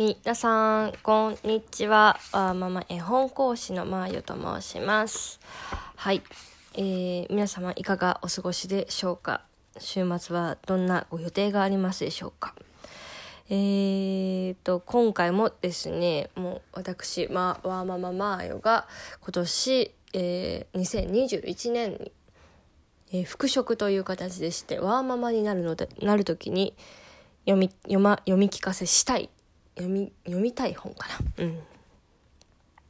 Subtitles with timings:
[0.00, 2.18] みなさん、こんにちは。
[2.32, 5.38] わーママ絵本講師のまーよと申します。
[5.94, 6.22] はい。
[6.72, 9.42] えー、皆様いかがお過ごしでしょうか？
[9.78, 12.54] 週末はどんなご予定がありますでしょうか？
[13.50, 18.88] えーと、今回もですね、もう私、ま、わーママまーよが
[19.20, 22.12] 今年、えー、2021年に、
[23.12, 26.74] えー復職という形でして、ワーママになるので、なるときに、
[27.44, 29.28] 読み、読ま、読み聞かせしたい。
[29.80, 31.44] 読み、読みたい本かな。
[31.44, 31.58] うん。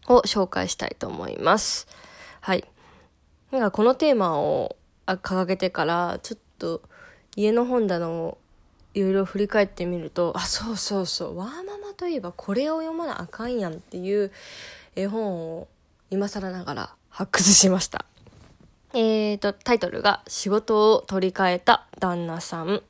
[0.09, 1.87] を紹介したいと思います。
[2.41, 2.65] はい。
[3.51, 4.77] なんかこのテーマを
[5.07, 6.83] あ掲げてから、ちょっと
[7.37, 8.39] 家の本棚を
[8.95, 14.33] いろいろ振り返ってみると、あ、そうそうそう、ワーママといえばこれを読まなあかんやんっていう
[14.97, 15.69] 絵本を
[16.11, 18.05] 今更ながら発掘しました。
[18.93, 22.83] えーと、タイトルが仕事を取り替えた旦那さん。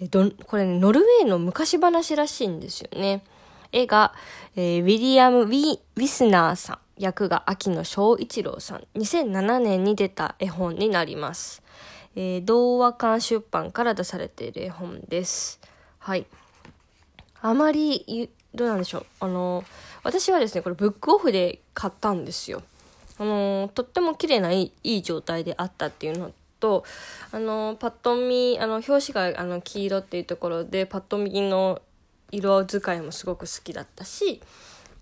[0.00, 3.22] えどこれね、ノルウェーの昔話らしいんですよね。
[3.70, 4.14] 絵が、
[4.56, 6.78] えーウィリアム・ウィ・ウィスナーさん。
[6.96, 8.86] 役が秋野翔一郎さん。
[8.98, 11.62] 2007年に出た絵本になります。
[12.16, 15.60] えー童話館出版から出されている絵本です。
[15.98, 16.26] はい。
[17.42, 19.06] あまり、どうなんでしょう。
[19.20, 19.64] あの、
[20.02, 22.62] 私はですね、これブックオフで買ったんですよ。
[23.18, 26.84] あの、とっても綺麗ないいいい状態であったっていうのと、
[27.32, 31.80] あの、パッと見、あの、表紙があの黄色っていうところで、パッと見の
[32.30, 34.40] 色使いもすごく好きだったし、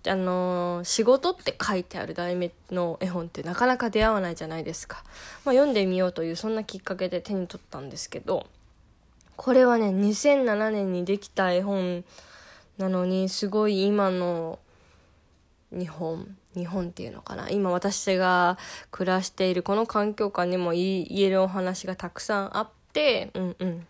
[0.07, 5.03] あの仕事って書いてある題名の絵本ってなかなか出会わないじゃないですか。
[5.43, 8.47] まあ、読んでみようというそんなきっかけで手に取ったんですけど、
[9.35, 12.05] これはね、2007年にできた絵本
[12.77, 14.59] なのに、すごい今の
[15.71, 17.49] 日本、日本っていうのかな。
[17.49, 18.57] 今私が
[18.91, 23.87] 暮らしているこの環境下にも言えるお話がたくさんあって、うんうん。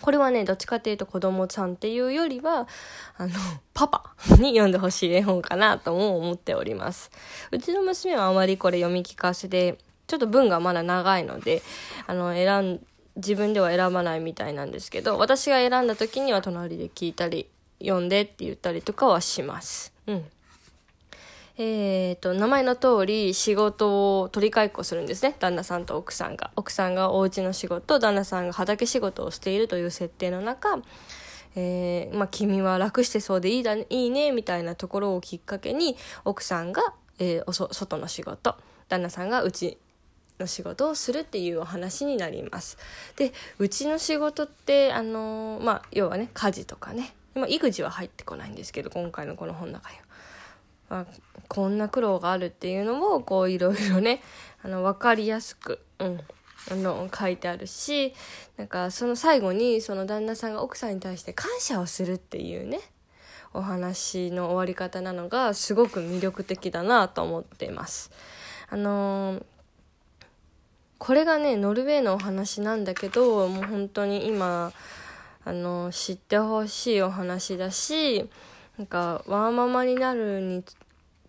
[0.00, 2.68] これはね、どっちかっていうと子供さんっていうよりは、
[3.16, 3.32] あの、
[3.74, 7.10] パパ に読んでほしい絵本かなとも思っております。
[7.50, 11.62] うちの娘はあまりこれ読み聞かせで、ちょっと文がまだ長いので、
[12.06, 17.48] あの、選ん、自分では選ばないみたいなんですけど、私が選んだ時には隣で聞いたり、
[17.80, 19.92] 読んでって言ったりとかはします。
[20.06, 20.24] うん。
[21.60, 25.34] えー、と、名前の通り仕事を取り替えっこするんですね。
[25.40, 26.52] 旦那さんと奥さんが。
[26.54, 30.80] 奥さんがお家の仕事、旦那さんが畑仕事をしているという設定の中、
[31.56, 38.54] えー、まあ、君は楽してそうでいいだね、いいね、みたいなところをきっかけに、奥さんが、えーおそ、外の仕事、
[38.88, 39.78] 旦那さんがうち
[40.38, 42.78] の仕事をするっていうお話になります。
[43.16, 50.07] で、うちの仕事って、あのーまあ、要はね、家事とかね、まあ、育児は入ってこないんですけど、今回のこの本の中には。
[50.88, 51.06] まあ、
[51.48, 54.22] こんな苦労があるっていうのもこういろいろね
[54.62, 56.20] あの分かりやすく、うん、
[56.70, 58.14] あの書いてあるし
[58.56, 62.80] なんかその最後にその旦那さんが奥さんに対して感謝をするっていうね
[63.54, 68.10] お話の終わり方なのがすごく魅力的だなと思っています。
[68.68, 69.44] あのー
[70.98, 74.72] これがねノルウェーのお話なんだけどもう本当に今
[75.44, 78.28] あの知ってほしいお話だし
[78.78, 80.64] なんかワーママになるに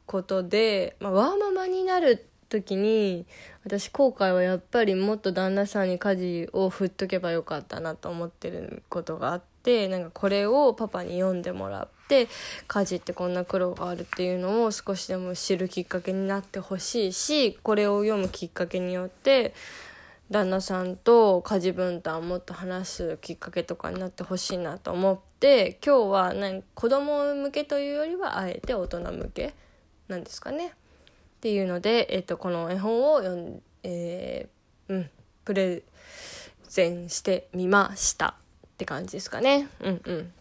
[0.05, 3.25] ことで、まあ、ワーママになる時に
[3.63, 12.27] 私後悔はやっぱりもっと旦那さんに家事を振っとけばよかったなと思ってることがあってなんかこれをパパに読んでもらって
[12.67, 19.53] 家事ってこんな苦労があるっていうのを少しでも知るきっかけになってほしいしこれを読むきっかけによって
[20.31, 29.55] 旦那さんと家事分担をもっと話すきっかけとかになってほしいなと思って今日はなん子供向けというよりはあえて大人向け
[30.07, 30.67] なんですかね。
[30.67, 30.71] っ
[31.41, 35.09] ていうので、えっとこの絵本を読ん、えーうん、
[35.45, 35.83] プレ
[36.67, 38.35] ゼンしてみました。
[38.67, 39.69] って感じですかね。
[39.79, 40.33] うんうん。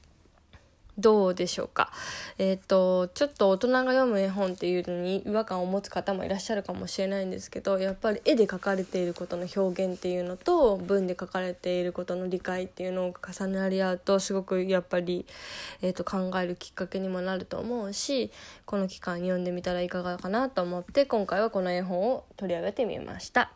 [0.98, 1.92] どうでしょうか？
[2.38, 15.24] えっ、と、ちょっと大人が読む絵本っていうのに違和感を持つ方もいらっしゃるかもしれないんですけど、やっぱり絵で描かれていることの表現っていうのと、文で書かれていることの理解っていうのを重なり合うと、すごくやっぱり、
[15.82, 18.32] えっ、と、考えるきっかけにもなると思うし、
[18.66, 23.52] この期間に読んでみたらいかがかなと思って、今回はこの絵本を取り上げてみました。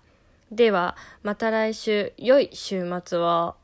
[0.53, 3.62] では、また来週、良い週末を。